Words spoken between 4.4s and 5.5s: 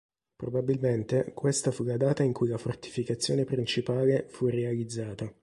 realizzata.